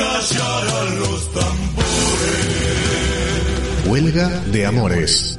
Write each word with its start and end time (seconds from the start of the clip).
hacer 0.00 0.38
callar 0.38 0.68
a 0.68 0.84
los 0.96 1.32
tambores. 1.32 1.86
Huelga 3.86 4.28
de 4.50 4.66
Amores. 4.66 5.38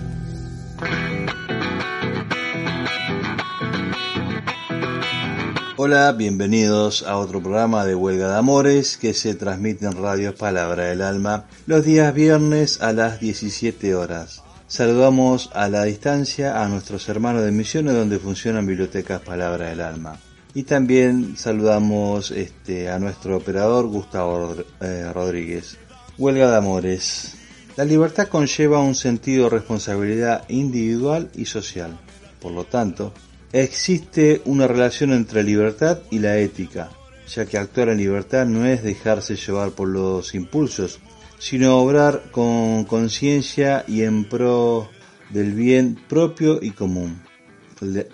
Hola, 5.77 6.13
bienvenidos 6.13 7.03
a 7.03 7.17
otro 7.17 7.41
programa 7.41 7.85
de 7.85 7.95
Huelga 7.95 8.29
de 8.29 8.37
Amores 8.37 8.97
que 8.97 9.13
se 9.13 9.35
transmite 9.35 9.85
en 9.85 10.01
Radio 10.01 10.33
Palabra 10.33 10.85
del 10.85 11.01
Alma 11.01 11.45
los 11.67 11.83
días 11.83 12.13
viernes 12.13 12.81
a 12.81 12.93
las 12.93 13.19
17 13.19 13.93
horas. 13.93 14.41
Saludamos 14.67 15.51
a 15.53 15.69
la 15.69 15.83
distancia 15.83 16.63
a 16.63 16.67
nuestros 16.69 17.07
hermanos 17.09 17.43
de 17.43 17.51
Misiones 17.51 17.93
donde 17.93 18.19
funcionan 18.19 18.65
bibliotecas 18.65 19.21
Palabra 19.21 19.69
del 19.69 19.81
Alma. 19.81 20.17
Y 20.55 20.63
también 20.63 21.35
saludamos 21.35 22.31
este, 22.31 22.89
a 22.89 22.97
nuestro 22.97 23.35
operador 23.35 23.87
Gustavo 23.87 24.55
eh, 24.79 25.11
Rodríguez. 25.13 25.77
Huelga 26.17 26.49
de 26.49 26.55
Amores. 26.55 27.35
La 27.75 27.83
libertad 27.83 28.29
conlleva 28.29 28.79
un 28.79 28.95
sentido 28.95 29.43
de 29.43 29.49
responsabilidad 29.49 30.45
individual 30.47 31.29
y 31.35 31.43
social. 31.43 31.99
Por 32.39 32.53
lo 32.53 32.63
tanto, 32.63 33.13
existe 33.51 34.41
una 34.45 34.65
relación 34.65 35.11
entre 35.11 35.43
libertad 35.43 35.99
y 36.09 36.19
la 36.19 36.37
ética, 36.37 36.89
ya 37.27 37.45
que 37.45 37.57
actuar 37.57 37.89
en 37.89 37.97
libertad 37.97 38.45
no 38.45 38.65
es 38.65 38.81
dejarse 38.81 39.35
llevar 39.35 39.71
por 39.71 39.89
los 39.89 40.33
impulsos, 40.35 40.99
sino 41.37 41.79
obrar 41.79 42.31
con 42.31 42.85
conciencia 42.85 43.83
y 43.89 44.03
en 44.03 44.23
pro 44.23 44.87
del 45.31 45.51
bien 45.51 45.99
propio 46.07 46.59
y 46.61 46.71
común. 46.71 47.24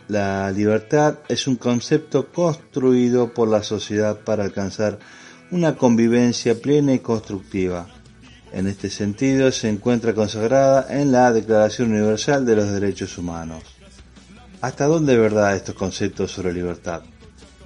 La 0.07 0.49
libertad 0.49 1.19
es 1.27 1.45
un 1.45 1.55
concepto 1.55 2.31
construido 2.31 3.31
por 3.31 3.47
la 3.47 3.61
sociedad 3.61 4.19
para 4.19 4.43
alcanzar 4.43 4.97
una 5.51 5.75
convivencia 5.75 6.59
plena 6.59 6.93
y 6.93 6.99
constructiva. 6.99 7.87
En 8.53 8.67
este 8.67 8.89
sentido 8.89 9.51
se 9.51 9.69
encuentra 9.69 10.15
consagrada 10.15 10.87
en 10.89 11.11
la 11.11 11.31
Declaración 11.31 11.91
Universal 11.91 12.43
de 12.45 12.55
los 12.55 12.71
Derechos 12.71 13.17
Humanos. 13.17 13.63
¿Hasta 14.61 14.87
dónde 14.87 15.13
es 15.13 15.19
verdad 15.19 15.55
estos 15.55 15.75
conceptos 15.75 16.31
sobre 16.31 16.53
libertad? 16.53 17.03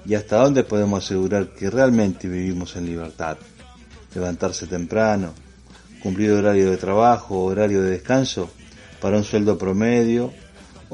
¿Y 0.05 0.15
hasta 0.15 0.37
dónde 0.37 0.63
podemos 0.63 1.03
asegurar 1.03 1.53
que 1.53 1.69
realmente 1.69 2.27
vivimos 2.27 2.75
en 2.75 2.85
libertad? 2.85 3.37
Levantarse 4.13 4.67
temprano, 4.67 5.33
cumplir 6.03 6.31
horario 6.33 6.69
de 6.69 6.77
trabajo, 6.77 7.43
horario 7.43 7.81
de 7.81 7.91
descanso, 7.91 8.49
para 9.01 9.17
un 9.17 9.23
sueldo 9.23 9.57
promedio, 9.57 10.33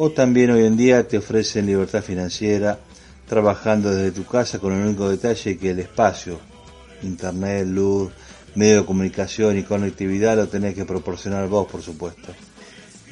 o 0.03 0.09
también 0.09 0.49
hoy 0.49 0.66
en 0.66 0.77
día 0.77 1.07
te 1.07 1.19
ofrecen 1.19 1.67
libertad 1.67 2.02
financiera 2.02 2.80
trabajando 3.30 3.94
desde 3.94 4.09
tu 4.09 4.25
casa 4.25 4.58
con 4.58 4.73
el 4.73 4.83
único 4.83 5.08
detalle 5.08 5.59
que 5.59 5.69
el 5.69 5.80
espacio, 5.80 6.39
internet, 7.03 7.67
luz, 7.67 8.11
medio 8.55 8.77
de 8.77 8.85
comunicación 8.88 9.59
y 9.59 9.63
conectividad 9.63 10.38
lo 10.38 10.47
tenés 10.47 10.73
que 10.73 10.85
proporcionar 10.85 11.47
vos, 11.47 11.67
por 11.71 11.83
supuesto. 11.83 12.33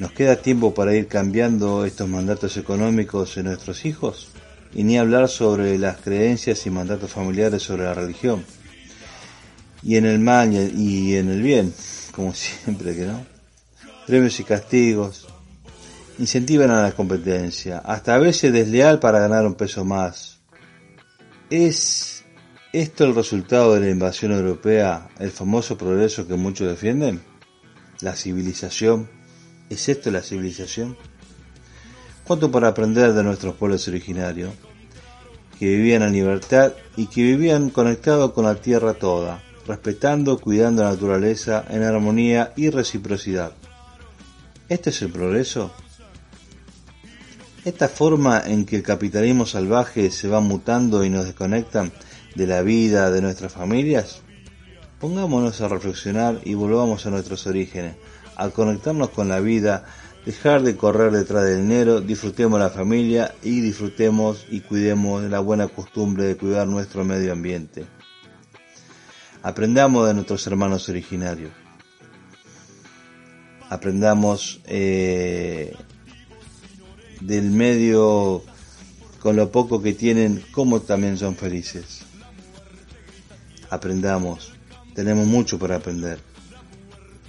¿Nos 0.00 0.10
queda 0.10 0.42
tiempo 0.42 0.74
para 0.74 0.92
ir 0.92 1.06
cambiando 1.06 1.84
estos 1.84 2.08
mandatos 2.08 2.56
económicos 2.56 3.36
en 3.36 3.44
nuestros 3.44 3.84
hijos? 3.84 4.30
Y 4.74 4.82
ni 4.82 4.98
hablar 4.98 5.28
sobre 5.28 5.78
las 5.78 5.98
creencias 5.98 6.66
y 6.66 6.70
mandatos 6.70 7.12
familiares 7.12 7.62
sobre 7.62 7.84
la 7.84 7.94
religión. 7.94 8.44
Y 9.84 9.94
en 9.94 10.06
el 10.06 10.18
mal 10.18 10.52
y 10.52 11.14
en 11.14 11.30
el 11.30 11.40
bien, 11.40 11.72
como 12.10 12.34
siempre 12.34 12.96
que 12.96 13.04
no. 13.04 13.24
Premios 14.08 14.40
y 14.40 14.42
castigos, 14.42 15.28
incentivan 16.20 16.70
a 16.70 16.82
la 16.82 16.92
competencia, 16.92 17.78
hasta 17.78 18.14
a 18.14 18.18
veces 18.18 18.52
desleal 18.52 19.00
para 19.00 19.20
ganar 19.20 19.46
un 19.46 19.54
peso 19.54 19.86
más. 19.86 20.40
¿Es 21.48 22.24
esto 22.74 23.06
el 23.06 23.14
resultado 23.14 23.74
de 23.74 23.80
la 23.80 23.88
invasión 23.88 24.32
europea, 24.32 25.08
el 25.18 25.30
famoso 25.30 25.78
progreso 25.78 26.28
que 26.28 26.34
muchos 26.34 26.68
defienden? 26.68 27.22
¿La 28.02 28.14
civilización? 28.14 29.08
¿Es 29.70 29.88
esto 29.88 30.10
la 30.10 30.20
civilización? 30.20 30.98
¿Cuánto 32.24 32.50
para 32.50 32.68
aprender 32.68 33.14
de 33.14 33.24
nuestros 33.24 33.54
pueblos 33.54 33.88
originarios, 33.88 34.52
que 35.58 35.66
vivían 35.66 36.02
en 36.02 36.12
libertad 36.12 36.74
y 36.98 37.06
que 37.06 37.22
vivían 37.22 37.70
conectados 37.70 38.32
con 38.32 38.44
la 38.44 38.56
tierra 38.56 38.92
toda, 38.92 39.42
respetando, 39.66 40.38
cuidando 40.38 40.82
la 40.82 40.90
naturaleza 40.90 41.64
en 41.70 41.82
armonía 41.82 42.52
y 42.56 42.68
reciprocidad? 42.68 43.52
¿Este 44.68 44.90
es 44.90 45.00
el 45.00 45.10
progreso? 45.10 45.72
Esta 47.64 47.88
forma 47.88 48.42
en 48.46 48.64
que 48.64 48.76
el 48.76 48.82
capitalismo 48.82 49.44
salvaje 49.44 50.10
se 50.10 50.28
va 50.28 50.40
mutando 50.40 51.04
y 51.04 51.10
nos 51.10 51.26
desconectan 51.26 51.92
de 52.34 52.46
la 52.46 52.62
vida 52.62 53.10
de 53.10 53.20
nuestras 53.20 53.52
familias? 53.52 54.22
Pongámonos 54.98 55.60
a 55.60 55.68
reflexionar 55.68 56.40
y 56.44 56.54
volvamos 56.54 57.04
a 57.04 57.10
nuestros 57.10 57.46
orígenes, 57.46 57.96
a 58.36 58.48
conectarnos 58.48 59.10
con 59.10 59.28
la 59.28 59.40
vida, 59.40 59.84
dejar 60.24 60.62
de 60.62 60.74
correr 60.78 61.12
detrás 61.12 61.44
del 61.44 61.60
dinero, 61.60 62.00
disfrutemos 62.00 62.58
la 62.58 62.70
familia 62.70 63.34
y 63.42 63.60
disfrutemos 63.60 64.46
y 64.48 64.60
cuidemos 64.60 65.22
la 65.24 65.40
buena 65.40 65.68
costumbre 65.68 66.24
de 66.24 66.38
cuidar 66.38 66.66
nuestro 66.66 67.04
medio 67.04 67.30
ambiente. 67.32 67.84
Aprendamos 69.42 70.06
de 70.06 70.14
nuestros 70.14 70.46
hermanos 70.46 70.88
originarios. 70.88 71.52
Aprendamos 73.68 74.62
eh, 74.64 75.74
del 77.20 77.50
medio 77.50 78.42
con 79.20 79.36
lo 79.36 79.52
poco 79.52 79.82
que 79.82 79.92
tienen, 79.92 80.42
cómo 80.50 80.80
también 80.80 81.18
son 81.18 81.36
felices. 81.36 82.00
Aprendamos, 83.68 84.52
tenemos 84.94 85.26
mucho 85.26 85.58
para 85.58 85.76
aprender 85.76 86.18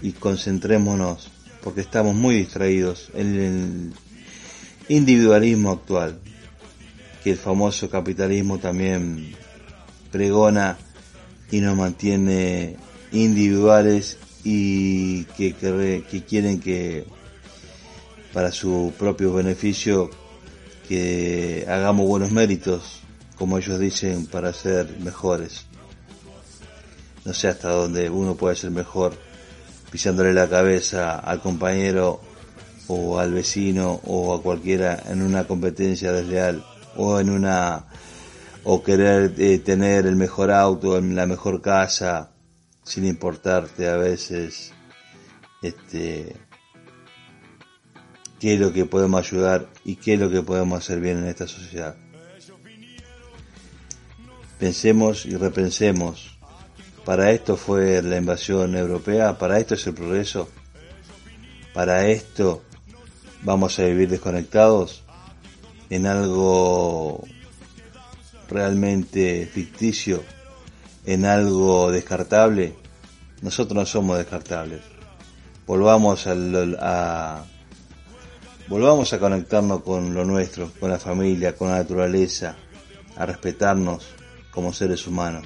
y 0.01 0.13
concentrémonos 0.13 1.29
porque 1.63 1.81
estamos 1.81 2.15
muy 2.15 2.35
distraídos 2.35 3.11
en 3.13 3.39
el 3.39 3.93
individualismo 4.87 5.71
actual, 5.71 6.19
que 7.23 7.31
el 7.31 7.37
famoso 7.37 7.89
capitalismo 7.89 8.57
también 8.57 9.35
pregona 10.11 10.77
y 11.51 11.61
nos 11.61 11.77
mantiene 11.77 12.77
individuales 13.11 14.17
y 14.43 15.25
que, 15.25 15.53
quieren 16.27 16.59
que 16.59 17.05
para 18.33 18.51
su 18.51 18.93
propio 18.97 19.33
beneficio 19.33 20.09
que 20.87 21.65
hagamos 21.67 22.07
buenos 22.07 22.31
méritos, 22.31 23.01
como 23.35 23.57
ellos 23.57 23.79
dicen, 23.79 24.25
para 24.25 24.53
ser 24.53 24.99
mejores. 24.99 25.65
No 27.25 27.33
sé 27.33 27.47
hasta 27.47 27.69
dónde 27.69 28.09
uno 28.09 28.35
puede 28.35 28.55
ser 28.55 28.71
mejor 28.71 29.13
pisándole 29.91 30.33
la 30.33 30.49
cabeza 30.49 31.19
al 31.19 31.41
compañero 31.41 32.21
o 32.87 33.19
al 33.19 33.33
vecino 33.33 34.01
o 34.05 34.33
a 34.33 34.41
cualquiera 34.41 35.03
en 35.07 35.21
una 35.21 35.45
competencia 35.45 36.11
desleal 36.11 36.65
o 36.95 37.19
en 37.19 37.29
una 37.29 37.85
o 38.63 38.83
querer 38.83 39.33
eh, 39.37 39.59
tener 39.59 40.05
el 40.05 40.15
mejor 40.15 40.51
auto 40.51 40.97
en 40.97 41.15
la 41.15 41.25
mejor 41.25 41.61
casa 41.61 42.31
sin 42.83 43.05
importarte 43.05 43.87
a 43.89 43.97
veces 43.97 44.71
este 45.61 46.35
qué 48.41 48.55
es 48.55 48.59
lo 48.59 48.73
que 48.73 48.85
podemos 48.85 49.27
ayudar 49.27 49.67
y 49.85 49.97
qué 49.97 50.15
es 50.15 50.19
lo 50.19 50.31
que 50.31 50.41
podemos 50.41 50.79
hacer 50.79 50.99
bien 50.99 51.19
en 51.19 51.27
esta 51.27 51.47
sociedad. 51.47 51.95
Pensemos 54.57 55.27
y 55.27 55.35
repensemos. 55.37 56.39
Para 57.05 57.29
esto 57.31 57.55
fue 57.55 58.01
la 58.01 58.17
invasión 58.17 58.75
europea, 58.75 59.37
para 59.37 59.59
esto 59.59 59.75
es 59.75 59.85
el 59.85 59.93
progreso, 59.93 60.49
para 61.75 62.07
esto 62.07 62.63
vamos 63.43 63.77
a 63.77 63.85
vivir 63.85 64.09
desconectados 64.09 65.03
en 65.91 66.07
algo 66.07 67.23
realmente 68.49 69.47
ficticio, 69.51 70.23
en 71.05 71.25
algo 71.25 71.91
descartable. 71.91 72.73
Nosotros 73.43 73.75
no 73.75 73.85
somos 73.85 74.17
descartables. 74.17 74.81
Volvamos 75.67 76.25
a, 76.27 77.45
Volvamos 78.71 79.11
a 79.11 79.19
conectarnos 79.19 79.81
con 79.81 80.13
lo 80.13 80.23
nuestro, 80.23 80.71
con 80.79 80.89
la 80.89 80.97
familia, 80.97 81.57
con 81.57 81.67
la 81.67 81.79
naturaleza, 81.79 82.55
a 83.17 83.25
respetarnos 83.25 84.07
como 84.49 84.71
seres 84.71 85.05
humanos. 85.07 85.45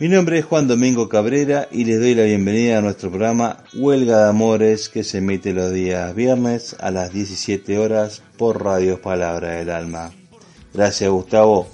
Mi 0.00 0.08
nombre 0.08 0.40
es 0.40 0.44
Juan 0.44 0.66
Domingo 0.66 1.08
Cabrera 1.08 1.68
y 1.70 1.84
les 1.84 2.00
doy 2.00 2.16
la 2.16 2.24
bienvenida 2.24 2.78
a 2.78 2.80
nuestro 2.80 3.10
programa 3.10 3.58
Huelga 3.72 4.24
de 4.24 4.30
Amores 4.30 4.88
que 4.88 5.04
se 5.04 5.18
emite 5.18 5.52
los 5.52 5.70
días 5.70 6.12
viernes 6.12 6.74
a 6.80 6.90
las 6.90 7.12
17 7.12 7.78
horas 7.78 8.24
por 8.36 8.64
Radio 8.64 9.00
Palabra 9.00 9.50
del 9.50 9.70
Alma. 9.70 10.10
Gracias 10.74 11.08
Gustavo 11.08 11.68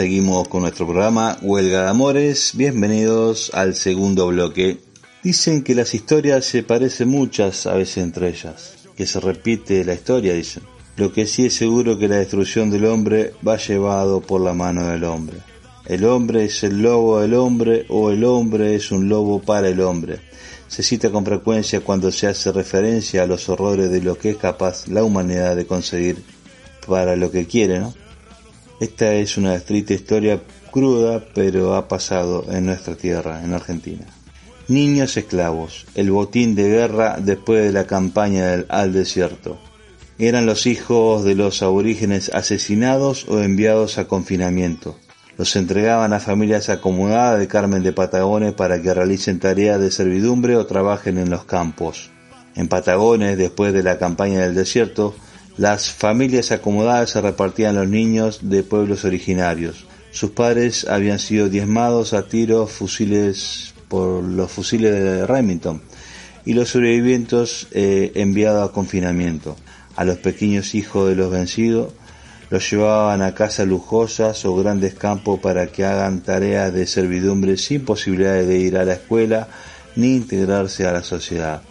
seguimos 0.00 0.48
con 0.48 0.62
nuestro 0.62 0.86
programa 0.86 1.36
Huelga 1.42 1.82
de 1.82 1.90
Amores. 1.90 2.52
Bienvenidos 2.54 3.50
al 3.52 3.74
segundo 3.74 4.28
bloque. 4.28 4.78
Dicen 5.22 5.62
que 5.62 5.74
las 5.74 5.92
historias 5.92 6.46
se 6.46 6.62
parecen 6.62 7.10
muchas 7.10 7.66
a 7.66 7.74
veces 7.74 7.98
entre 7.98 8.30
ellas, 8.30 8.76
que 8.96 9.04
se 9.04 9.20
repite 9.20 9.84
la 9.84 9.92
historia, 9.92 10.32
dicen. 10.32 10.62
Lo 10.96 11.12
que 11.12 11.26
sí 11.26 11.44
es 11.44 11.54
seguro 11.54 11.98
que 11.98 12.08
la 12.08 12.16
destrucción 12.16 12.70
del 12.70 12.86
hombre 12.86 13.34
va 13.46 13.58
llevado 13.58 14.22
por 14.22 14.40
la 14.40 14.54
mano 14.54 14.86
del 14.86 15.04
hombre. 15.04 15.36
El 15.84 16.06
hombre 16.06 16.46
es 16.46 16.64
el 16.64 16.80
lobo 16.80 17.20
del 17.20 17.34
hombre 17.34 17.84
o 17.90 18.10
el 18.10 18.24
hombre 18.24 18.76
es 18.76 18.90
un 18.92 19.06
lobo 19.06 19.42
para 19.42 19.68
el 19.68 19.82
hombre. 19.82 20.18
Se 20.66 20.82
cita 20.82 21.10
con 21.10 21.26
frecuencia 21.26 21.82
cuando 21.82 22.10
se 22.10 22.26
hace 22.26 22.52
referencia 22.52 23.24
a 23.24 23.26
los 23.26 23.50
horrores 23.50 23.90
de 23.90 24.00
lo 24.00 24.16
que 24.16 24.30
es 24.30 24.38
capaz 24.38 24.88
la 24.88 25.04
humanidad 25.04 25.56
de 25.56 25.66
conseguir 25.66 26.24
para 26.86 27.16
lo 27.16 27.30
que 27.30 27.46
quiere, 27.46 27.80
¿no? 27.80 27.92
Esta 28.80 29.12
es 29.12 29.36
una 29.36 29.60
triste 29.60 29.92
historia 29.92 30.40
cruda, 30.70 31.22
pero 31.34 31.74
ha 31.74 31.86
pasado 31.86 32.46
en 32.50 32.64
nuestra 32.64 32.94
tierra, 32.94 33.44
en 33.44 33.52
Argentina. 33.52 34.06
Niños 34.68 35.18
esclavos, 35.18 35.84
el 35.94 36.10
botín 36.10 36.54
de 36.54 36.66
guerra 36.66 37.18
después 37.20 37.62
de 37.62 37.72
la 37.72 37.86
campaña 37.86 38.46
del, 38.46 38.64
al 38.70 38.94
desierto. 38.94 39.58
Eran 40.18 40.46
los 40.46 40.66
hijos 40.66 41.24
de 41.24 41.34
los 41.34 41.62
aborígenes 41.62 42.30
asesinados 42.32 43.26
o 43.28 43.40
enviados 43.40 43.98
a 43.98 44.08
confinamiento. 44.08 44.96
Los 45.36 45.56
entregaban 45.56 46.14
a 46.14 46.20
familias 46.20 46.70
acomodadas 46.70 47.38
de 47.38 47.48
Carmen 47.48 47.82
de 47.82 47.92
Patagones 47.92 48.54
para 48.54 48.80
que 48.80 48.94
realicen 48.94 49.40
tareas 49.40 49.78
de 49.78 49.90
servidumbre 49.90 50.56
o 50.56 50.64
trabajen 50.64 51.18
en 51.18 51.28
los 51.28 51.44
campos. 51.44 52.08
En 52.54 52.66
Patagones, 52.66 53.36
después 53.36 53.74
de 53.74 53.82
la 53.82 53.98
campaña 53.98 54.40
del 54.40 54.54
desierto, 54.54 55.14
las 55.56 55.90
familias 55.90 56.52
acomodadas 56.52 57.10
se 57.10 57.20
repartían 57.20 57.76
los 57.76 57.88
niños 57.88 58.40
de 58.42 58.62
pueblos 58.62 59.04
originarios. 59.04 59.86
Sus 60.10 60.30
padres 60.30 60.86
habían 60.88 61.18
sido 61.18 61.48
diezmados 61.48 62.14
a 62.14 62.26
tiros 62.26 62.72
fusiles 62.72 63.74
por 63.88 64.22
los 64.22 64.50
fusiles 64.50 64.92
de 64.92 65.26
Remington 65.26 65.82
y 66.44 66.54
los 66.54 66.70
sobrevivientes 66.70 67.66
eh, 67.72 68.12
enviados 68.14 68.68
a 68.68 68.72
confinamiento. 68.72 69.56
A 69.96 70.04
los 70.04 70.18
pequeños 70.18 70.74
hijos 70.74 71.08
de 71.08 71.16
los 71.16 71.30
vencidos 71.30 71.92
los 72.50 72.68
llevaban 72.68 73.22
a 73.22 73.34
casas 73.34 73.68
lujosas 73.68 74.44
o 74.44 74.56
grandes 74.56 74.94
campos 74.94 75.38
para 75.40 75.68
que 75.68 75.84
hagan 75.84 76.22
tareas 76.22 76.72
de 76.72 76.86
servidumbre 76.86 77.56
sin 77.56 77.84
posibilidad 77.84 78.42
de 78.42 78.58
ir 78.58 78.76
a 78.76 78.84
la 78.84 78.94
escuela 78.94 79.48
ni 79.94 80.16
integrarse 80.16 80.86
a 80.86 80.92
la 80.92 81.02
sociedad. 81.02 81.62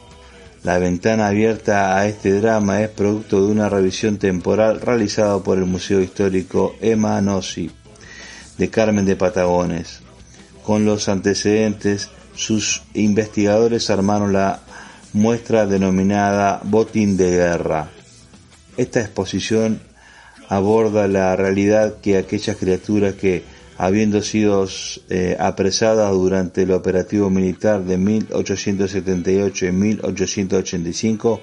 La 0.63 0.77
ventana 0.77 1.27
abierta 1.27 1.97
a 1.97 2.05
este 2.07 2.33
drama 2.41 2.81
es 2.81 2.89
producto 2.89 3.45
de 3.45 3.51
una 3.51 3.69
revisión 3.69 4.17
temporal 4.17 4.81
realizada 4.81 5.39
por 5.39 5.57
el 5.57 5.65
Museo 5.65 6.01
Histórico 6.01 6.75
Emma 6.81 7.21
Nossi 7.21 7.71
de 8.57 8.69
Carmen 8.69 9.05
de 9.05 9.15
Patagones. 9.15 10.01
Con 10.63 10.83
los 10.83 11.07
antecedentes, 11.07 12.09
sus 12.35 12.83
investigadores 12.93 13.89
armaron 13.89 14.33
la 14.33 14.59
muestra 15.13 15.65
denominada 15.65 16.59
Botín 16.63 17.15
de 17.15 17.31
Guerra. 17.31 17.89
Esta 18.75 18.99
exposición 18.99 19.81
aborda 20.49 21.07
la 21.07 21.35
realidad 21.37 21.95
que 22.01 22.17
aquellas 22.17 22.57
criaturas 22.57 23.13
que, 23.13 23.43
habiendo 23.79 24.21
sido 24.21 24.67
eh, 25.09 25.37
apresadas 25.39 26.11
durante 26.11 26.63
el 26.63 26.71
operativo 26.71 27.29
militar 27.29 27.85
de 27.85 27.97
1878 27.97 29.67
y 29.67 29.71
1885, 29.71 31.39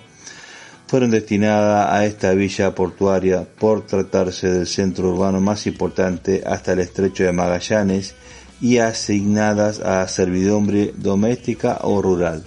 fueron 0.86 1.10
destinadas 1.12 1.90
a 1.90 2.04
esta 2.04 2.32
villa 2.34 2.74
portuaria 2.74 3.48
por 3.58 3.86
tratarse 3.86 4.50
del 4.50 4.66
centro 4.66 5.14
urbano 5.14 5.40
más 5.40 5.66
importante 5.66 6.42
hasta 6.44 6.74
el 6.74 6.80
estrecho 6.80 7.24
de 7.24 7.32
Magallanes 7.32 8.14
y 8.60 8.78
asignadas 8.78 9.80
a 9.80 10.06
servidumbre 10.06 10.92
doméstica 10.94 11.78
o 11.84 12.02
rural. 12.02 12.44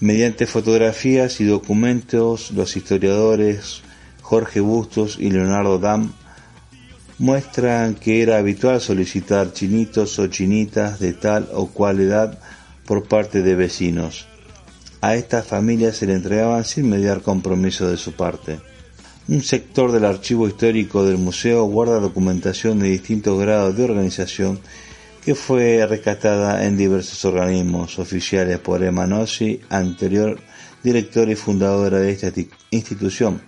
Mediante 0.00 0.46
fotografías 0.46 1.40
y 1.40 1.44
documentos, 1.44 2.50
los 2.50 2.76
historiadores 2.76 3.82
Jorge 4.20 4.58
Bustos 4.58 5.16
y 5.20 5.30
Leonardo 5.30 5.78
Dam 5.78 6.12
muestran 7.18 7.94
que 7.94 8.22
era 8.22 8.38
habitual 8.38 8.80
solicitar 8.80 9.52
chinitos 9.52 10.18
o 10.18 10.26
chinitas 10.26 11.00
de 11.00 11.14
tal 11.14 11.48
o 11.54 11.68
cual 11.68 12.00
edad 12.00 12.38
por 12.84 13.08
parte 13.08 13.42
de 13.42 13.54
vecinos. 13.54 14.26
A 15.00 15.14
estas 15.14 15.46
familias 15.46 15.96
se 15.96 16.06
le 16.06 16.14
entregaban 16.14 16.64
sin 16.64 16.90
mediar 16.90 17.22
compromiso 17.22 17.88
de 17.88 17.96
su 17.96 18.12
parte. 18.12 18.60
Un 19.28 19.42
sector 19.42 19.92
del 19.92 20.04
archivo 20.04 20.46
histórico 20.46 21.04
del 21.04 21.18
museo 21.18 21.64
guarda 21.64 22.00
documentación 22.00 22.78
de 22.78 22.90
distintos 22.90 23.38
grados 23.40 23.76
de 23.76 23.84
organización 23.84 24.60
que 25.24 25.34
fue 25.34 25.84
rescatada 25.86 26.64
en 26.64 26.76
diversos 26.76 27.24
organismos 27.24 27.98
oficiales 27.98 28.58
por 28.60 28.84
Emma 28.84 29.06
Nossi, 29.06 29.60
anterior 29.68 30.38
directora 30.82 31.32
y 31.32 31.34
fundadora 31.34 31.98
de 31.98 32.12
esta 32.12 32.32
institución 32.70 33.40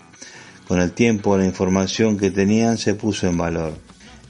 con 0.69 0.81
el 0.81 0.93
tiempo 0.93 1.37
la 1.39 1.47
información 1.47 2.19
que 2.19 2.31
tenían 2.31 2.77
se 2.77 2.95
puso 2.95 3.27
en 3.27 3.39
valor. 3.39 3.73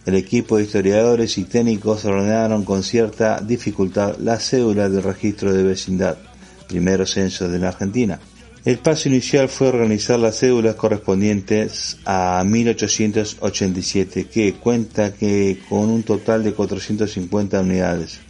El 0.06 0.14
equipo 0.14 0.56
de 0.56 0.62
historiadores 0.62 1.36
y 1.36 1.44
técnicos 1.44 2.04
ordenaron 2.04 2.64
con 2.64 2.84
cierta 2.84 3.40
dificultad 3.40 4.16
la 4.18 4.38
cédula 4.38 4.88
del 4.88 5.02
registro 5.02 5.52
de 5.52 5.64
vecindad, 5.64 6.16
primero 6.68 7.04
censo 7.04 7.48
de 7.48 7.58
la 7.58 7.68
Argentina. 7.68 8.20
El 8.64 8.78
paso 8.78 9.08
inicial 9.08 9.48
fue 9.48 9.68
organizar 9.68 10.18
las 10.18 10.38
cédulas 10.38 10.76
correspondientes 10.76 11.98
a 12.04 12.42
1887, 12.46 14.26
que 14.26 14.54
cuenta 14.54 15.12
que 15.12 15.58
con 15.68 15.90
un 15.90 16.04
total 16.04 16.44
de 16.44 16.52
450 16.52 17.60
unidades. 17.60 18.20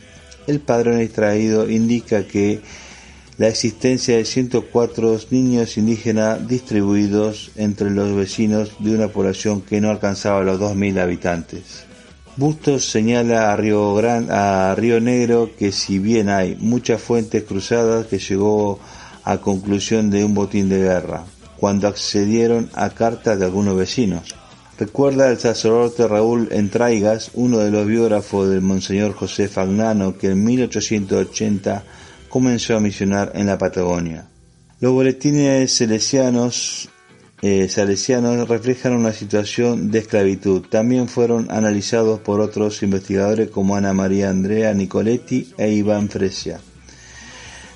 El 0.46 0.60
padrón 0.60 1.00
extraído 1.00 1.68
indica 1.68 2.26
que 2.26 2.60
la 3.38 3.46
existencia 3.46 4.16
de 4.16 4.24
104 4.24 5.20
niños 5.30 5.78
indígenas 5.78 6.46
distribuidos 6.48 7.52
entre 7.54 7.90
los 7.90 8.14
vecinos 8.14 8.72
de 8.80 8.96
una 8.96 9.08
población 9.08 9.62
que 9.62 9.80
no 9.80 9.90
alcanzaba 9.90 10.42
los 10.42 10.60
2.000 10.60 11.00
habitantes. 11.00 11.84
Bustos 12.36 12.90
señala 12.90 13.52
a 13.52 13.56
Río, 13.56 13.96
a 13.98 14.74
Río 14.76 15.00
Negro 15.00 15.50
que 15.56 15.70
si 15.70 16.00
bien 16.00 16.28
hay 16.28 16.56
muchas 16.60 17.00
fuentes 17.00 17.44
cruzadas 17.44 18.06
que 18.06 18.18
llegó 18.18 18.80
a 19.22 19.38
conclusión 19.38 20.10
de 20.10 20.24
un 20.24 20.34
botín 20.34 20.68
de 20.68 20.78
guerra, 20.78 21.24
cuando 21.58 21.86
accedieron 21.86 22.70
a 22.74 22.90
cartas 22.90 23.38
de 23.38 23.44
algunos 23.44 23.76
vecinos. 23.76 24.34
Recuerda 24.78 25.30
el 25.30 25.38
sacerdote 25.38 26.06
Raúl 26.06 26.48
Entraigas, 26.50 27.30
uno 27.34 27.58
de 27.58 27.70
los 27.70 27.86
biógrafos 27.86 28.48
del 28.48 28.62
Monseñor 28.62 29.12
José 29.14 29.48
Fagnano, 29.48 30.16
que 30.16 30.28
en 30.28 30.44
1880 30.44 31.84
comenzó 32.28 32.76
a 32.76 32.80
misionar 32.80 33.32
en 33.34 33.46
la 33.46 33.58
Patagonia. 33.58 34.28
Los 34.80 34.92
boletines 34.92 35.72
salesianos, 35.74 36.88
eh, 37.42 37.68
salesianos 37.68 38.48
reflejan 38.48 38.92
una 38.92 39.12
situación 39.12 39.90
de 39.90 39.98
esclavitud. 40.00 40.62
También 40.68 41.08
fueron 41.08 41.50
analizados 41.50 42.20
por 42.20 42.40
otros 42.40 42.82
investigadores 42.82 43.50
como 43.50 43.76
Ana 43.76 43.92
María 43.92 44.30
Andrea 44.30 44.72
Nicoletti 44.74 45.52
e 45.58 45.72
Iván 45.72 46.08
Fresia. 46.08 46.60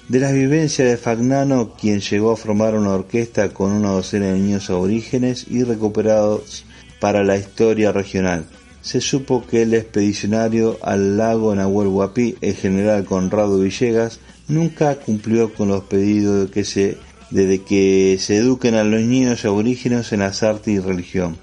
De 0.08 0.20
las 0.20 0.32
vivencias 0.32 0.88
de 0.88 0.96
Fagnano, 0.96 1.74
quien 1.74 2.00
llegó 2.00 2.32
a 2.32 2.36
formar 2.36 2.74
una 2.74 2.90
orquesta 2.90 3.48
con 3.48 3.72
una 3.72 3.90
docena 3.90 4.26
de 4.26 4.38
niños 4.38 4.68
aborígenes 4.68 5.46
y 5.48 5.64
recuperados 5.64 6.64
para 7.00 7.24
la 7.24 7.36
historia 7.36 7.92
regional. 7.92 8.46
Se 8.82 9.00
supo 9.00 9.46
que 9.46 9.62
el 9.62 9.74
expedicionario 9.74 10.78
al 10.82 11.16
lago 11.16 11.54
Nahuel 11.54 11.88
Huapi, 11.88 12.36
el 12.40 12.54
general 12.54 13.04
Conrado 13.04 13.58
Villegas, 13.58 14.20
nunca 14.52 14.94
cumplió 14.96 15.52
con 15.52 15.68
los 15.68 15.84
pedidos 15.84 16.46
de 16.46 16.52
que 16.52 16.64
se, 16.64 16.98
de 17.30 17.62
que 17.62 18.16
se 18.20 18.36
eduquen 18.36 18.74
a 18.74 18.84
los 18.84 19.00
niños 19.02 19.44
aborígenes 19.44 20.12
en 20.12 20.20
las 20.20 20.42
artes 20.42 20.74
y 20.74 20.78
religión. 20.78 21.36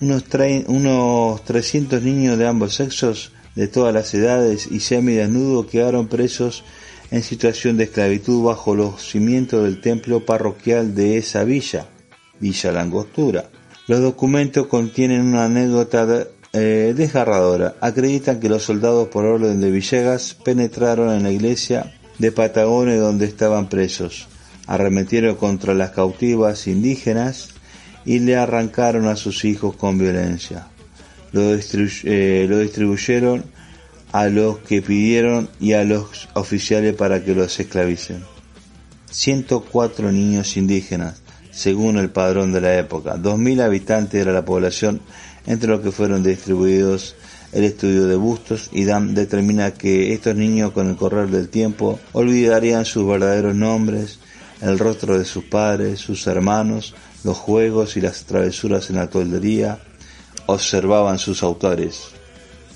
Unos, 0.00 0.24
unos 0.66 1.44
300 1.44 2.02
niños 2.02 2.38
de 2.38 2.46
ambos 2.46 2.74
sexos, 2.74 3.32
de 3.54 3.68
todas 3.68 3.94
las 3.94 4.12
edades 4.14 4.66
y 4.70 4.80
semidesnudos, 4.80 5.66
quedaron 5.66 6.08
presos 6.08 6.64
en 7.10 7.22
situación 7.22 7.76
de 7.76 7.84
esclavitud 7.84 8.42
bajo 8.42 8.74
los 8.74 9.00
cimientos 9.08 9.62
del 9.62 9.80
templo 9.80 10.24
parroquial 10.24 10.94
de 10.94 11.18
esa 11.18 11.44
villa, 11.44 11.86
Villa 12.40 12.72
Langostura. 12.72 13.50
Los 13.86 14.00
documentos 14.00 14.66
contienen 14.66 15.20
una 15.20 15.44
anécdota 15.44 16.26
eh, 16.52 16.94
desgarradora. 16.96 17.76
Acreditan 17.80 18.40
que 18.40 18.48
los 18.48 18.62
soldados 18.62 19.08
por 19.08 19.24
orden 19.26 19.60
de 19.60 19.70
Villegas 19.70 20.34
penetraron 20.34 21.14
en 21.14 21.22
la 21.22 21.30
iglesia 21.30 21.92
de 22.18 22.32
Patagones 22.32 23.00
donde 23.00 23.26
estaban 23.26 23.68
presos. 23.68 24.28
Arremetieron 24.66 25.36
contra 25.36 25.74
las 25.74 25.90
cautivas 25.90 26.66
indígenas 26.66 27.50
y 28.04 28.20
le 28.20 28.36
arrancaron 28.36 29.06
a 29.06 29.16
sus 29.16 29.44
hijos 29.44 29.76
con 29.76 29.98
violencia. 29.98 30.68
Lo, 31.32 31.42
eh, 31.52 32.46
lo 32.48 32.58
distribuyeron 32.58 33.44
a 34.12 34.28
los 34.28 34.58
que 34.58 34.80
pidieron 34.80 35.50
y 35.58 35.72
a 35.72 35.84
los 35.84 36.28
oficiales 36.34 36.94
para 36.94 37.24
que 37.24 37.34
los 37.34 37.58
esclavicen. 37.58 38.22
104 39.10 40.12
niños 40.12 40.56
indígenas, 40.56 41.22
según 41.50 41.98
el 41.98 42.10
padrón 42.10 42.52
de 42.52 42.60
la 42.60 42.78
época. 42.78 43.16
2.000 43.16 43.62
habitantes 43.62 44.20
era 44.20 44.32
la 44.32 44.44
población 44.44 45.00
entre 45.46 45.68
los 45.68 45.80
que 45.80 45.92
fueron 45.92 46.22
distribuidos 46.22 47.16
el 47.54 47.62
estudio 47.62 48.06
de 48.06 48.16
Bustos 48.16 48.68
y 48.72 48.84
Dan 48.84 49.14
determina 49.14 49.72
que 49.72 50.12
estos 50.12 50.34
niños 50.34 50.72
con 50.72 50.90
el 50.90 50.96
correr 50.96 51.28
del 51.28 51.48
tiempo 51.48 52.00
olvidarían 52.12 52.84
sus 52.84 53.06
verdaderos 53.06 53.54
nombres, 53.54 54.18
el 54.60 54.78
rostro 54.78 55.16
de 55.16 55.24
sus 55.24 55.44
padres, 55.44 56.00
sus 56.00 56.26
hermanos, 56.26 56.94
los 57.22 57.38
juegos 57.38 57.96
y 57.96 58.00
las 58.00 58.24
travesuras 58.24 58.90
en 58.90 58.96
la 58.96 59.08
toldería, 59.08 59.78
observaban 60.46 61.18
sus 61.18 61.44
autores. 61.44 62.08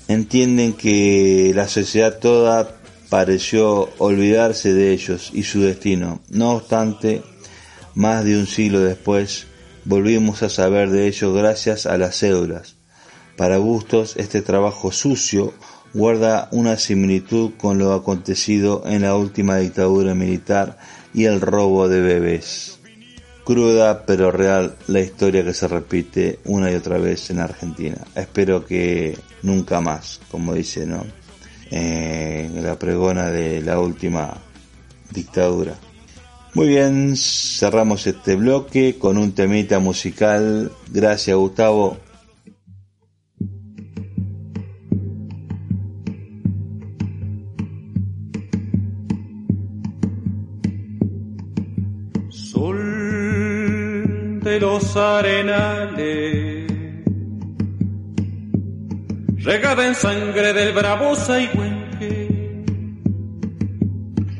Entienden 0.07 0.73
que 0.73 1.51
la 1.53 1.67
sociedad 1.67 2.17
toda 2.17 2.75
pareció 3.09 3.89
olvidarse 3.97 4.73
de 4.73 4.93
ellos 4.93 5.29
y 5.33 5.43
su 5.43 5.61
destino. 5.61 6.21
No 6.29 6.51
obstante, 6.53 7.21
más 7.95 8.23
de 8.23 8.37
un 8.37 8.47
siglo 8.47 8.79
después, 8.79 9.45
volvimos 9.83 10.41
a 10.41 10.49
saber 10.49 10.89
de 10.89 11.07
ellos 11.07 11.35
gracias 11.35 11.85
a 11.85 11.97
las 11.97 12.17
cédulas. 12.17 12.78
Para 13.39 13.57
Bustos, 13.57 14.17
este 14.17 14.41
trabajo 14.41 14.91
sucio 14.91 15.53
guarda 15.93 16.49
una 16.51 16.75
similitud 16.75 17.51
con 17.57 17.77
lo 17.77 17.93
acontecido 17.93 18.83
en 18.85 19.03
la 19.03 19.15
última 19.15 19.55
dictadura 19.55 20.13
militar 20.13 20.77
y 21.13 21.23
el 21.23 21.39
robo 21.39 21.87
de 21.87 22.01
bebés. 22.01 22.79
Cruda 23.45 24.05
pero 24.05 24.29
real 24.31 24.75
la 24.87 24.99
historia 24.99 25.45
que 25.45 25.53
se 25.53 25.69
repite 25.69 26.39
una 26.43 26.69
y 26.69 26.75
otra 26.75 26.97
vez 26.97 27.29
en 27.29 27.39
Argentina. 27.39 27.95
Espero 28.13 28.65
que 28.65 29.17
nunca 29.41 29.79
más, 29.79 30.19
como 30.29 30.53
dice, 30.53 30.85
¿no? 30.85 31.05
Eh, 31.71 32.51
la 32.61 32.77
pregona 32.77 33.29
de 33.29 33.61
la 33.61 33.79
última 33.79 34.33
dictadura. 35.11 35.75
Muy 36.55 36.67
bien, 36.67 37.15
cerramos 37.15 38.05
este 38.05 38.35
bloque 38.35 38.97
con 38.99 39.17
un 39.17 39.31
temita 39.31 39.79
musical. 39.79 40.73
Gracias 40.89 41.37
Gustavo. 41.37 42.08
Los 54.59 54.95
arenales, 54.95 56.67
regada 59.37 59.87
en 59.87 59.95
sangre 59.95 60.53
del 60.53 60.73
bravo 60.73 61.15
Saigüenque, 61.15 62.63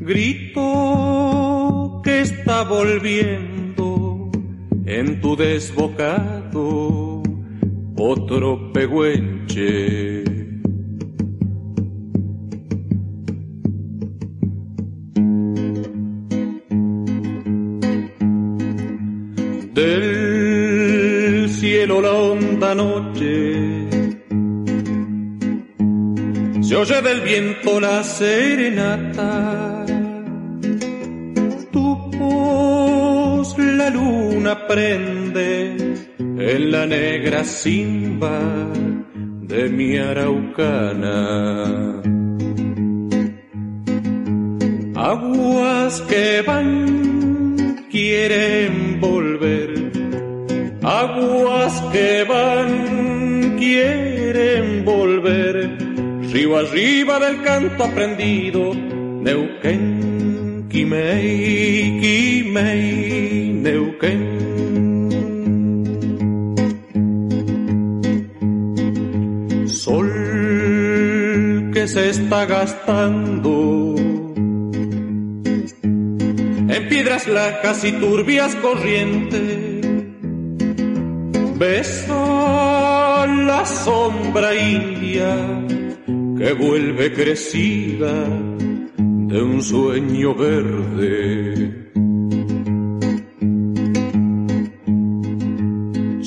grito 0.02 2.02
que 2.04 2.22
está 2.22 2.64
volviendo 2.64 4.30
en 4.86 5.20
tu 5.22 5.36
desbocado 5.36 7.24
otro 7.96 8.72
pehuenche. 8.74 10.39
La 22.70 22.76
noche 22.76 23.88
se 26.62 26.76
oye 26.76 27.02
del 27.02 27.22
viento 27.22 27.80
la 27.80 28.04
serenata. 28.04 29.86
Tu 31.72 31.86
voz 32.20 33.58
la 33.58 33.90
luna 33.90 34.54
prende 34.68 35.52
en 36.20 36.72
la 36.72 36.86
negra 36.86 37.44
simba 37.44 38.40
de 39.52 39.62
mi 39.70 39.98
araucana. 39.98 41.20
Aguas 44.96 46.02
que 46.10 46.44
van 46.46 46.70
quieren 47.90 48.89
aguas 51.20 51.82
que 51.92 52.24
van 52.24 53.58
quieren 53.58 54.86
volver, 54.86 55.78
río 56.32 56.58
arriba 56.58 57.20
del 57.20 57.42
canto 57.42 57.84
aprendido, 57.84 58.74
Neuquén, 58.74 60.68
Quimei, 60.70 62.00
Quimei, 62.02 63.54
Neuquén. 63.54 64.40
Sol 69.68 70.12
que 71.74 71.88
se 71.88 72.10
está 72.10 72.46
gastando 72.46 73.96
en 76.76 76.90
piedras 76.90 77.28
lajas 77.28 77.84
y 77.84 77.92
turbias 77.94 78.56
corrientes. 78.56 79.69
Besa 81.60 83.26
la 83.28 83.66
sombra 83.66 84.56
india 84.56 85.36
que 86.38 86.54
vuelve 86.54 87.12
crecida 87.12 88.14
de 88.96 89.44
un 89.44 89.62
sueño 89.62 90.34
verde. 90.36 91.92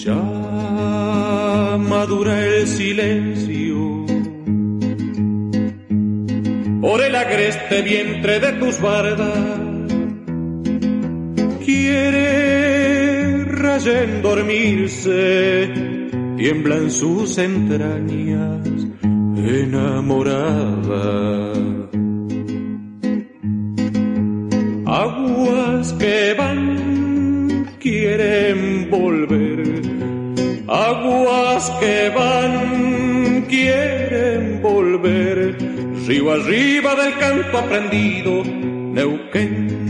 Ya 0.05 0.23
madura 1.79 2.35
el 2.47 2.67
silencio 2.67 4.05
por 6.83 7.01
el 7.01 7.15
agreste 7.17 7.81
vientre 7.81 8.39
de 8.39 8.53
tus 8.61 8.79
bardas 8.83 9.63
quiere 11.65 12.42
rayen 13.73 14.21
dormirse, 14.21 15.71
tiembla 16.37 16.77
en 16.77 16.91
sus 16.91 17.39
entrañas 17.39 18.69
enamorada. 19.63 21.05
Aguas 24.85 25.93
que 25.95 26.35
van 26.39 27.67
quieren 27.81 28.91
volver, 28.91 29.63
aguas 30.69 31.71
que 31.81 32.11
van 32.15 33.47
quieren 33.49 34.61
volver, 34.61 35.57
río 36.07 36.31
arriba 36.31 36.95
del 36.95 37.15
canto 37.19 37.57
aprendido, 37.57 38.45
Neuquén. 38.97 39.83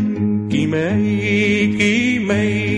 Quimei, 0.52 1.74
Quimei, 1.78 2.71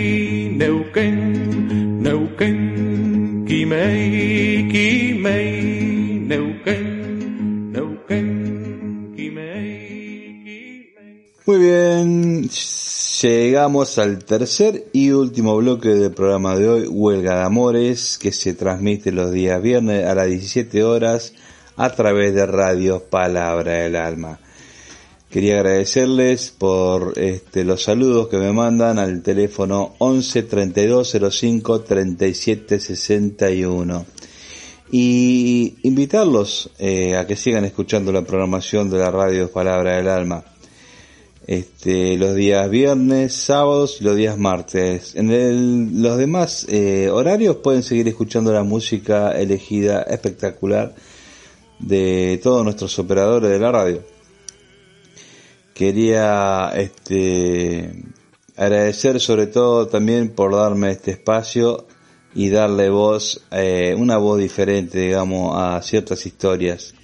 llegamos 13.55 13.99
al 13.99 14.25
tercer 14.25 14.87
y 14.93 15.13
último 15.13 15.57
bloque 15.57 15.91
del 15.91 16.11
programa 16.11 16.57
de 16.57 16.69
hoy, 16.69 16.89
Huelga 16.89 17.37
de 17.37 17.45
Amores, 17.45 18.19
que 18.19 18.33
se 18.33 18.53
transmite 18.55 19.13
los 19.13 19.31
días 19.31 19.63
viernes 19.63 20.05
a 20.07 20.17
las 20.17 20.27
17 20.27 20.83
horas 20.83 21.35
a 21.77 21.91
través 21.91 22.35
de 22.35 22.47
Radio 22.47 23.05
Palabra 23.09 23.75
del 23.75 23.95
Alma. 23.95 24.41
Quería 25.31 25.59
agradecerles 25.61 26.51
por 26.51 27.17
este, 27.17 27.63
los 27.63 27.85
saludos 27.85 28.27
que 28.27 28.39
me 28.39 28.53
mandan 28.53 28.99
al 28.99 29.23
teléfono 29.23 29.95
11 29.99 30.43
32 30.43 31.17
05 31.31 31.81
37 31.83 32.81
61 32.81 34.05
y 34.91 35.77
invitarlos 35.85 36.71
eh, 36.81 37.17
a 37.17 37.25
que 37.25 37.37
sigan 37.37 37.65
escuchando 37.65 38.11
la 38.11 38.23
programación 38.23 38.91
de 38.91 38.99
la 38.99 39.13
radio 39.13 39.49
Palabra 39.49 39.99
del 39.99 40.09
Alma. 40.09 40.43
Este, 41.47 42.17
los 42.17 42.35
días 42.35 42.71
viernes, 42.71 43.35
sábados 43.35 43.99
y 44.01 44.05
los 44.05 44.17
días 44.17 44.39
martes. 44.39 45.15
En 45.15 45.31
el- 45.31 46.03
los 46.03 46.17
demás 46.17 46.67
eh, 46.71 47.11
horarios 47.11 47.57
pueden 47.57 47.83
seguir 47.83 48.09
escuchando 48.09 48.53
la 48.53 48.63
música 48.63 49.31
elegida 49.33 50.03
espectacular 50.05 50.95
de 51.79 52.41
todos 52.43 52.65
nuestros 52.65 52.99
operadores 52.99 53.51
de 53.51 53.59
la 53.59 53.73
radio 53.73 54.03
quería 55.75 56.71
este 56.77 57.91
agradecer 58.57 59.21
sobre 59.21 59.49
todo 59.49 59.89
también 59.89 60.31
por 60.31 60.55
darme 60.55 60.93
este 60.93 61.11
espacio 61.11 61.87
y 62.35 62.49
darle 62.51 62.91
voz 62.91 63.43
eh, 63.51 63.95
una 63.99 64.17
voz 64.17 64.39
diferente 64.39 64.99
digamos 65.01 65.57
a 65.61 65.83
ciertas 65.83 66.25
historias 66.27 66.95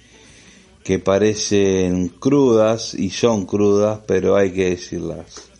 que 0.83 0.99
parecen 0.99 2.09
crudas 2.09 2.93
y 2.93 3.09
son 3.09 3.45
crudas 3.45 3.99
pero 4.05 4.35
hay 4.35 4.51
que 4.51 4.71
decirlas 4.71 5.51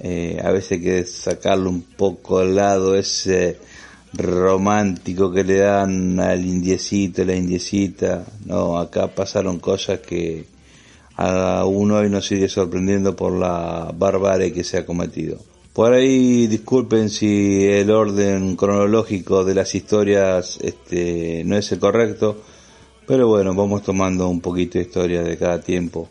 Eh, 0.00 0.40
a 0.44 0.50
veces 0.50 0.72
hay 0.72 0.80
que 0.82 1.04
sacarle 1.04 1.68
un 1.68 1.82
poco 1.82 2.38
al 2.38 2.56
lado 2.56 2.94
ese 2.94 3.58
romántico 4.12 5.32
que 5.32 5.44
le 5.44 5.58
dan 5.58 6.20
al 6.20 6.44
indiecito, 6.44 7.24
la 7.24 7.34
indiecita. 7.34 8.24
No, 8.44 8.78
acá 8.78 9.08
pasaron 9.08 9.58
cosas 9.58 10.00
que 10.00 10.44
a 11.16 11.64
uno 11.64 11.96
hoy 11.98 12.10
nos 12.10 12.26
sigue 12.26 12.48
sorprendiendo 12.48 13.14
por 13.14 13.32
la 13.32 13.92
barbarie 13.96 14.52
que 14.52 14.64
se 14.64 14.78
ha 14.78 14.86
cometido. 14.86 15.38
Por 15.72 15.92
ahí 15.92 16.46
disculpen 16.46 17.08
si 17.10 17.64
el 17.64 17.90
orden 17.90 18.56
cronológico 18.56 19.44
de 19.44 19.54
las 19.54 19.74
historias 19.74 20.58
este, 20.62 21.42
no 21.44 21.56
es 21.56 21.72
el 21.72 21.80
correcto, 21.80 22.42
pero 23.06 23.28
bueno, 23.28 23.54
vamos 23.54 23.82
tomando 23.82 24.28
un 24.28 24.40
poquito 24.40 24.78
de 24.78 24.84
historia 24.84 25.22
de 25.22 25.36
cada 25.36 25.60
tiempo. 25.60 26.08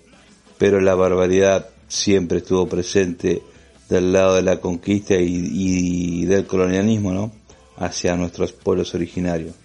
Pero 0.57 0.79
la 0.79 0.95
barbaridad 0.95 1.67
siempre 1.87 2.39
estuvo 2.39 2.67
presente 2.67 3.41
del 3.89 4.13
lado 4.13 4.35
de 4.35 4.43
la 4.43 4.59
conquista 4.59 5.15
y, 5.15 5.49
y 5.51 6.25
del 6.25 6.45
colonialismo, 6.45 7.11
¿no? 7.11 7.31
Hacia 7.77 8.15
nuestros 8.15 8.53
pueblos 8.53 8.93
originarios. 8.95 9.55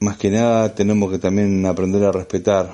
Más 0.00 0.16
que 0.16 0.30
nada 0.30 0.74
tenemos 0.74 1.10
que 1.10 1.18
también 1.18 1.66
aprender 1.66 2.04
a 2.04 2.12
respetar, 2.12 2.72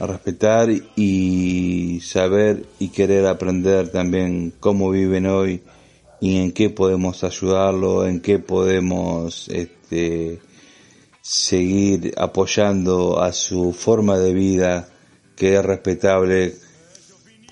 a 0.00 0.06
respetar 0.06 0.68
y 0.96 2.00
saber 2.02 2.64
y 2.78 2.88
querer 2.88 3.26
aprender 3.26 3.90
también 3.90 4.52
cómo 4.58 4.90
viven 4.90 5.26
hoy 5.26 5.62
y 6.20 6.38
en 6.38 6.52
qué 6.52 6.70
podemos 6.70 7.22
ayudarlo, 7.24 8.06
en 8.06 8.20
qué 8.20 8.38
podemos 8.38 9.48
este, 9.48 10.40
seguir 11.28 12.14
apoyando 12.16 13.20
a 13.20 13.34
su 13.34 13.74
forma 13.74 14.16
de 14.16 14.32
vida 14.32 14.88
que 15.36 15.56
es 15.56 15.62
respetable 15.62 16.54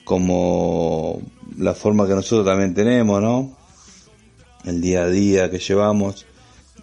como 0.02 1.20
la 1.58 1.74
forma 1.74 2.06
que 2.06 2.14
nosotros 2.14 2.46
también 2.46 2.72
tenemos, 2.72 3.20
¿no? 3.20 3.54
El 4.64 4.80
día 4.80 5.02
a 5.02 5.10
día 5.10 5.50
que 5.50 5.58
llevamos 5.58 6.24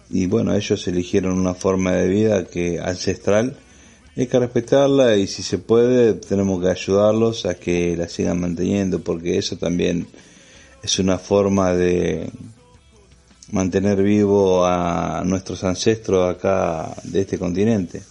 y 0.08 0.26
bueno, 0.26 0.54
ellos 0.54 0.86
eligieron 0.86 1.36
una 1.36 1.54
forma 1.54 1.90
de 1.90 2.06
vida 2.06 2.44
que 2.44 2.78
ancestral 2.78 3.56
hay 4.16 4.28
que 4.28 4.38
respetarla 4.38 5.16
y 5.16 5.26
si 5.26 5.42
se 5.42 5.58
puede 5.58 6.14
tenemos 6.14 6.62
que 6.62 6.70
ayudarlos 6.70 7.44
a 7.44 7.56
que 7.56 7.96
la 7.96 8.08
sigan 8.08 8.40
manteniendo 8.40 9.00
porque 9.00 9.36
eso 9.36 9.56
también 9.56 10.06
es 10.80 11.00
una 11.00 11.18
forma 11.18 11.72
de 11.74 12.30
mantener 13.54 14.02
vivo 14.02 14.66
a 14.66 15.22
nuestros 15.24 15.62
ancestros 15.62 16.34
acá 16.34 16.92
de 17.04 17.20
este 17.20 17.38
continente. 17.38 18.02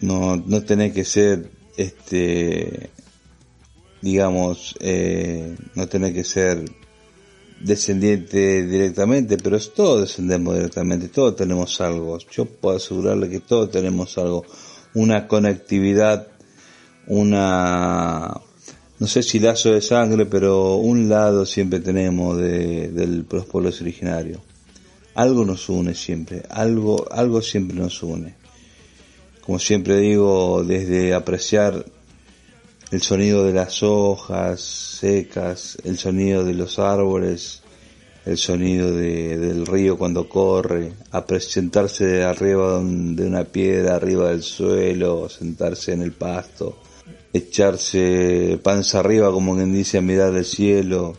No, 0.00 0.36
no 0.36 0.62
tener 0.64 0.92
que 0.92 1.04
ser, 1.04 1.48
este, 1.76 2.90
digamos, 4.02 4.74
eh, 4.80 5.56
no 5.76 5.86
tener 5.86 6.12
que 6.12 6.24
ser 6.24 6.64
descendiente 7.60 8.66
directamente, 8.66 9.38
pero 9.38 9.56
todos 9.60 10.00
descendemos 10.00 10.56
directamente, 10.56 11.08
todos 11.10 11.36
tenemos 11.36 11.80
algo. 11.80 12.18
Yo 12.32 12.44
puedo 12.46 12.76
asegurarle 12.76 13.30
que 13.30 13.40
todos 13.40 13.70
tenemos 13.70 14.18
algo 14.18 14.44
una 14.94 15.28
conectividad, 15.28 16.26
una, 17.06 18.40
no 18.98 19.06
sé 19.06 19.22
si 19.22 19.38
lazo 19.38 19.70
de 19.72 19.80
sangre, 19.80 20.26
pero 20.26 20.74
un 20.76 21.08
lado 21.08 21.46
siempre 21.46 21.78
tenemos 21.78 22.36
de, 22.36 22.88
del, 22.88 23.24
los 23.30 23.46
pueblos 23.46 23.80
originarios. 23.80 24.40
Algo 25.16 25.46
nos 25.46 25.70
une 25.70 25.94
siempre, 25.94 26.42
algo, 26.50 27.10
algo 27.10 27.40
siempre 27.40 27.74
nos 27.78 28.02
une. 28.02 28.34
Como 29.40 29.58
siempre 29.58 29.96
digo, 29.96 30.62
desde 30.62 31.14
apreciar 31.14 31.86
el 32.90 33.00
sonido 33.00 33.42
de 33.44 33.54
las 33.54 33.82
hojas 33.82 34.60
secas, 34.60 35.78
el 35.84 35.96
sonido 35.96 36.44
de 36.44 36.52
los 36.52 36.78
árboles, 36.78 37.62
el 38.26 38.36
sonido 38.36 38.92
de, 38.92 39.38
del 39.38 39.66
río 39.66 39.96
cuando 39.96 40.28
corre, 40.28 40.92
a 41.12 41.24
presentarse 41.24 42.22
arriba 42.22 42.78
de 42.82 43.26
una 43.26 43.44
piedra, 43.44 43.96
arriba 43.96 44.28
del 44.28 44.42
suelo, 44.42 45.30
sentarse 45.30 45.94
en 45.94 46.02
el 46.02 46.12
pasto, 46.12 46.76
echarse 47.32 48.60
panza 48.62 48.98
arriba 48.98 49.32
como 49.32 49.54
quien 49.54 49.72
dice 49.72 50.02
mirar 50.02 50.34
el 50.34 50.44
cielo. 50.44 51.16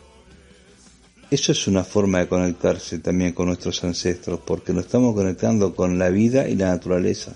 Eso 1.30 1.52
es 1.52 1.66
una 1.66 1.84
forma 1.84 2.20
de 2.20 2.28
conectarse 2.28 3.00
también 3.00 3.32
con 3.32 3.46
nuestros 3.46 3.84
ancestros, 3.84 4.40
porque 4.46 4.72
nos 4.72 4.86
estamos 4.86 5.14
conectando 5.14 5.74
con 5.74 5.98
la 5.98 6.08
vida 6.08 6.48
y 6.48 6.56
la 6.56 6.68
naturaleza. 6.68 7.34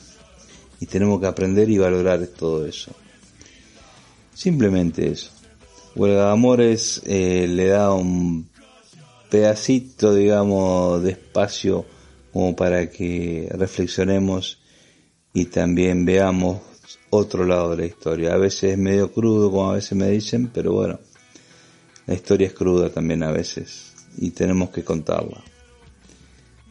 Y 0.80 0.86
tenemos 0.86 1.20
que 1.20 1.26
aprender 1.26 1.68
y 1.68 1.76
valorar 1.76 2.26
todo 2.28 2.66
eso. 2.66 2.92
Simplemente 4.32 5.08
eso. 5.10 5.30
Huelga 5.94 6.24
de 6.24 6.30
Amores 6.32 7.02
eh, 7.04 7.46
le 7.46 7.66
da 7.66 7.92
un 7.92 8.48
pedacito, 9.28 10.14
digamos, 10.14 11.02
de 11.02 11.10
espacio 11.10 11.84
como 12.32 12.56
para 12.56 12.88
que 12.88 13.46
reflexionemos 13.52 14.58
y 15.34 15.46
también 15.46 16.06
veamos 16.06 16.60
otro 17.10 17.44
lado 17.44 17.70
de 17.70 17.76
la 17.76 17.86
historia. 17.86 18.32
A 18.32 18.38
veces 18.38 18.72
es 18.72 18.78
medio 18.78 19.12
crudo, 19.12 19.50
como 19.50 19.70
a 19.70 19.74
veces 19.74 19.98
me 19.98 20.08
dicen, 20.08 20.48
pero 20.48 20.72
bueno, 20.72 20.98
la 22.06 22.14
historia 22.14 22.48
es 22.48 22.54
cruda 22.54 22.90
también 22.90 23.22
a 23.22 23.30
veces 23.30 23.92
y 24.18 24.30
tenemos 24.30 24.70
que 24.70 24.84
contarla. 24.84 25.42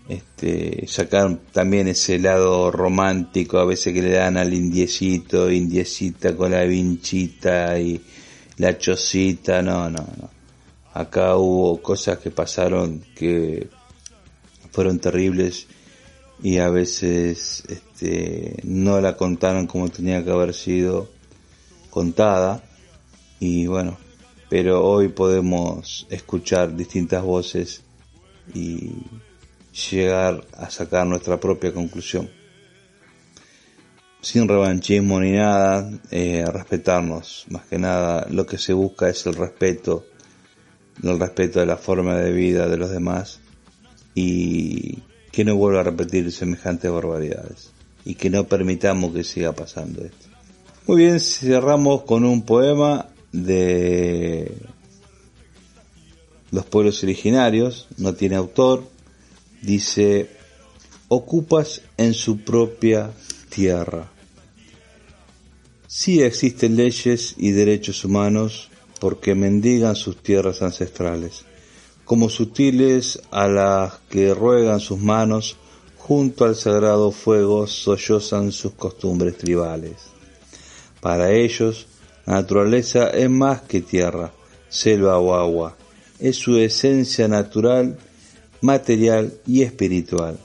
Este, 0.10 0.88
sacar 0.88 1.38
también 1.54 1.88
ese 1.88 2.20
lado 2.20 2.70
romántico 2.72 3.60
a 3.60 3.66
veces 3.66 3.94
que 3.94 4.02
le 4.02 4.12
dan 4.12 4.36
al 4.36 4.54
indiecito, 4.54 5.50
indiecita 5.50 6.36
con 6.36 6.52
la 6.52 6.64
vinchita 6.64 7.80
y 7.80 8.02
la 8.58 8.78
chocita, 8.78 9.62
no, 9.62 9.90
no, 9.90 10.06
no. 10.20 10.30
Acá 10.94 11.38
hubo 11.38 11.82
cosas 11.82 12.18
que 12.20 12.32
pasaron 12.32 13.06
que 13.16 13.70
fueron 14.72 15.00
terribles 15.00 15.68
y 16.44 16.58
a 16.58 16.70
veces 16.70 17.64
este, 17.70 18.58
no 18.64 19.00
la 19.00 19.16
contaron 19.16 19.68
como 19.68 19.90
tenía 19.90 20.24
que 20.24 20.32
haber 20.32 20.54
sido 20.54 21.10
contada. 21.90 22.64
Y 23.40 23.68
bueno, 23.68 23.98
pero 24.52 24.86
hoy 24.86 25.08
podemos 25.08 26.06
escuchar 26.10 26.76
distintas 26.76 27.24
voces 27.24 27.84
y 28.54 28.92
llegar 29.90 30.46
a 30.58 30.70
sacar 30.70 31.08
nuestra 31.08 31.40
propia 31.40 31.74
conclusión. 31.74 32.30
Sin 34.20 34.50
revanchismo 34.50 35.22
ni 35.22 35.32
nada, 35.32 35.90
eh, 36.12 36.44
respetarnos, 36.52 37.46
más 37.50 37.66
que 37.68 37.80
nada 37.80 38.28
lo 38.30 38.46
que 38.46 38.58
se 38.58 38.74
busca 38.74 39.08
es 39.08 39.26
el 39.26 39.36
respeto 39.36 40.06
el 41.02 41.18
respeto 41.18 41.62
de 41.62 41.66
la 41.66 41.78
forma 41.78 42.18
de 42.18 42.34
vida 42.34 42.68
de 42.68 42.76
los 42.76 42.92
demás 42.92 43.40
y 44.14 45.00
que 45.32 45.46
no 45.46 45.56
vuelva 45.56 45.80
a 45.80 45.84
repetir 45.84 46.30
semejantes 46.30 46.92
barbaridades 46.92 47.72
y 48.04 48.16
que 48.16 48.30
no 48.30 48.44
permitamos 48.44 49.14
que 49.14 49.24
siga 49.24 49.54
pasando 49.54 50.04
esto. 50.04 50.28
Muy 50.88 51.04
bien, 51.04 51.22
cerramos 51.22 52.02
con 52.02 52.26
un 52.26 52.42
poema 52.42 53.11
de 53.32 54.56
los 56.52 56.66
pueblos 56.66 57.02
originarios, 57.04 57.88
no 57.98 58.14
tiene 58.14 58.36
autor, 58.36 58.84
dice, 59.62 60.30
ocupas 61.08 61.82
en 61.98 62.14
su 62.14 62.40
propia 62.40 63.12
tierra. 63.50 64.12
Sí 65.88 66.22
existen 66.22 66.76
leyes 66.76 67.36
y 67.38 67.52
derechos 67.52 68.06
humanos 68.06 68.70
porque 69.00 69.36
mendigan 69.36 69.96
sus 69.96 70.22
tierras 70.22 70.62
ancestrales, 70.62 71.46
como 72.06 72.30
sutiles 72.30 73.22
a 73.32 73.48
las 73.48 73.94
que 74.10 74.34
ruegan 74.34 74.80
sus 74.80 75.00
manos, 75.00 75.58
junto 75.98 76.46
al 76.46 76.56
sagrado 76.56 77.12
fuego 77.12 77.68
sollozan 77.68 78.52
sus 78.52 78.74
costumbres 78.74 79.38
tribales. 79.38 79.96
Para 81.00 81.32
ellos, 81.32 81.88
naturaleza 82.36 83.10
es 83.10 83.30
más 83.30 83.62
que 83.62 83.82
tierra, 83.82 84.34
selva 84.70 85.18
o 85.20 85.36
agua, 85.36 85.78
es 86.20 86.36
su 86.38 86.58
esencia 86.58 87.28
natural, 87.28 87.98
material 88.62 89.34
y 89.46 89.62
espiritual. 89.64 90.40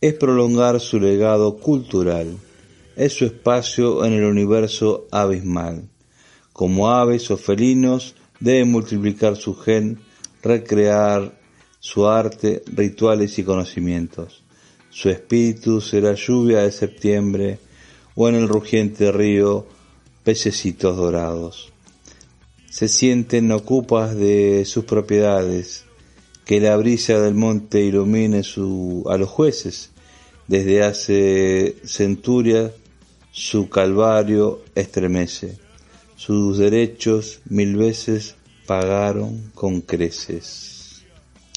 Es 0.00 0.14
prolongar 0.14 0.80
su 0.80 1.00
legado 1.00 1.58
cultural, 1.58 2.36
es 2.96 3.12
su 3.12 3.24
espacio 3.24 4.04
en 4.04 4.12
el 4.12 4.24
universo 4.24 5.06
abismal 5.10 5.88
como 6.58 6.90
aves 6.90 7.30
o 7.30 7.36
felinos, 7.36 8.16
deben 8.40 8.72
multiplicar 8.72 9.36
su 9.36 9.54
gen, 9.54 10.00
recrear 10.42 11.38
su 11.78 12.08
arte, 12.08 12.64
rituales 12.66 13.38
y 13.38 13.44
conocimientos. 13.44 14.42
Su 14.90 15.08
espíritu 15.08 15.80
será 15.80 16.14
lluvia 16.14 16.62
de 16.62 16.72
septiembre 16.72 17.60
o 18.16 18.28
en 18.28 18.34
el 18.34 18.48
rugiente 18.48 19.12
río 19.12 19.66
pececitos 20.28 20.94
dorados. 20.94 21.72
Se 22.68 22.86
sienten 22.86 23.50
ocupas 23.50 24.14
de 24.14 24.66
sus 24.66 24.84
propiedades, 24.84 25.86
que 26.44 26.60
la 26.60 26.76
brisa 26.76 27.18
del 27.18 27.34
monte 27.34 27.80
ilumine 27.80 28.42
su, 28.42 29.06
a 29.08 29.16
los 29.16 29.30
jueces. 29.30 29.90
Desde 30.46 30.82
hace 30.82 31.76
centurias 31.86 32.72
su 33.32 33.70
calvario 33.70 34.60
estremece 34.74 35.56
sus 36.14 36.58
derechos 36.58 37.40
mil 37.48 37.76
veces 37.76 38.34
pagaron 38.66 39.50
con 39.54 39.80
creces. 39.80 41.04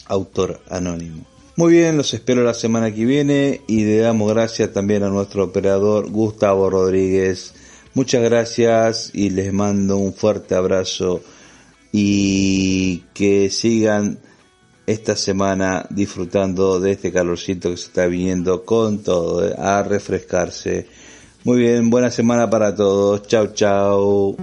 Autor 0.05 0.61
anónimo. 0.69 1.25
Muy 1.57 1.73
bien, 1.73 1.97
los 1.97 2.13
espero 2.13 2.41
la 2.41 2.53
semana 2.53 2.95
que 2.95 3.03
viene 3.03 3.59
y 3.67 3.83
le 3.83 3.97
damos 3.97 4.31
gracias 4.31 4.71
también 4.71 5.03
a 5.03 5.09
nuestro 5.09 5.43
operador 5.43 6.09
Gustavo 6.09 6.69
Rodríguez. 6.69 7.53
Muchas 7.93 8.23
gracias 8.23 9.11
y 9.13 9.31
les 9.31 9.51
mando 9.51 9.97
un 9.97 10.13
fuerte 10.13 10.55
abrazo 10.55 11.21
y 11.91 12.99
que 13.13 13.49
sigan 13.49 14.17
esta 14.87 15.15
semana 15.15 15.85
disfrutando 15.89 16.79
de 16.79 16.93
este 16.93 17.11
calorcito 17.11 17.69
que 17.69 17.77
se 17.77 17.87
está 17.87 18.07
viniendo 18.07 18.63
con 18.63 19.03
todo, 19.03 19.47
eh, 19.47 19.55
a 19.57 19.83
refrescarse. 19.83 20.87
Muy 21.43 21.59
bien, 21.59 21.89
buena 21.89 22.11
semana 22.11 22.49
para 22.49 22.73
todos. 22.75 23.27
Chao, 23.27 23.47
chao. 23.47 24.37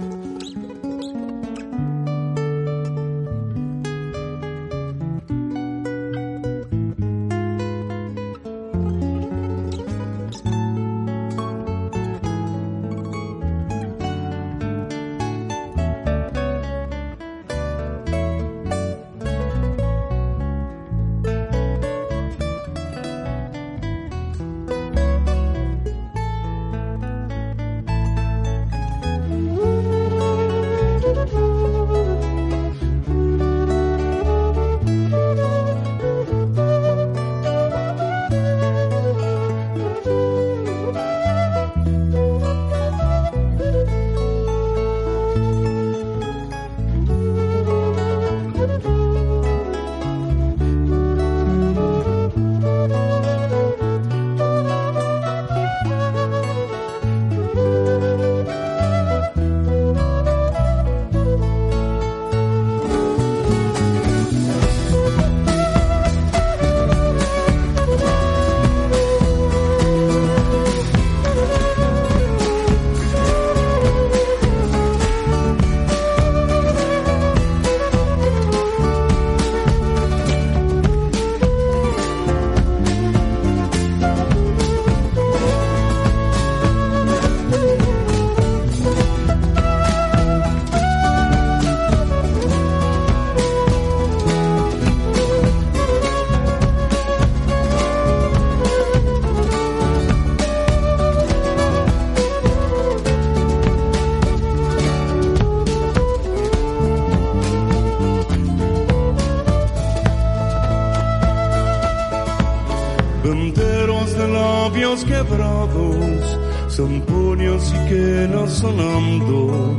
canteros 113.29 114.17
de 114.17 114.27
labios 114.27 115.05
quebrados, 115.05 116.39
zampoñas 116.67 117.71
y 117.75 117.89
quenas 117.89 118.51
sonando, 118.53 119.77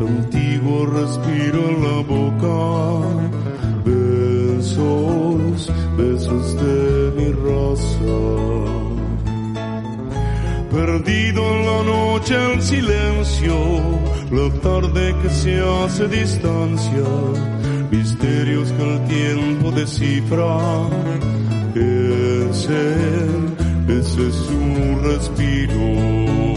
antiguo 0.00 0.86
respiro 0.86 1.58
en 1.70 1.76
la 1.86 1.98
boca, 2.14 2.56
besos, 3.84 5.70
besos 5.98 6.56
de 6.62 7.12
mi 7.16 7.28
raza. 7.46 8.18
Perdido 10.70 11.40
en 11.54 11.66
la 11.66 11.82
noche 11.92 12.34
el 12.54 12.62
silencio, 12.62 13.56
la 14.30 14.48
tarde 14.60 15.14
que 15.22 15.28
se 15.28 15.60
hace 15.60 16.08
distancia, 16.08 17.08
misterios 17.90 18.72
que 18.72 18.94
el 18.94 19.04
tiempo 19.04 19.70
descifra 19.70 20.86
ese, 21.78 22.96
ese 23.86 24.28
es 24.28 24.34
su 24.34 24.98
respiro. 25.02 26.55